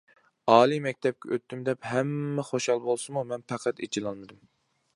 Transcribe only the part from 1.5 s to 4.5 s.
دەپ ھەممە خۇشال بولسىمۇ، مەن پەقەت ئېچىلالمىدىم.